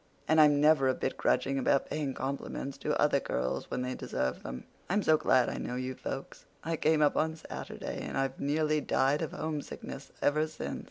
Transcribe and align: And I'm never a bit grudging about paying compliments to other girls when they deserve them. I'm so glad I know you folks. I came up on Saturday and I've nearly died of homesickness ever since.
And 0.27 0.41
I'm 0.41 0.59
never 0.59 0.87
a 0.87 0.95
bit 0.95 1.15
grudging 1.15 1.59
about 1.59 1.87
paying 1.91 2.15
compliments 2.15 2.75
to 2.79 2.99
other 2.99 3.19
girls 3.19 3.69
when 3.69 3.83
they 3.83 3.93
deserve 3.93 4.41
them. 4.41 4.63
I'm 4.89 5.03
so 5.03 5.15
glad 5.15 5.47
I 5.47 5.57
know 5.59 5.75
you 5.75 5.93
folks. 5.93 6.45
I 6.63 6.75
came 6.75 7.03
up 7.03 7.15
on 7.15 7.35
Saturday 7.35 8.01
and 8.01 8.17
I've 8.17 8.39
nearly 8.39 8.81
died 8.81 9.21
of 9.21 9.31
homesickness 9.31 10.11
ever 10.19 10.47
since. 10.47 10.79